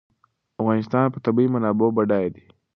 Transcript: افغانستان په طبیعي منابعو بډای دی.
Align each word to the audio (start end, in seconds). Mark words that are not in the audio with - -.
افغانستان 0.61 1.05
په 1.13 1.19
طبیعي 1.25 1.49
منابعو 1.53 1.95
بډای 1.97 2.27
دی. 2.35 2.45